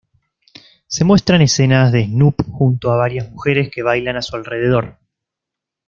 [0.87, 4.97] Se muestran escenas de Snoop junto a varias mujeres que bailan a su alrededor.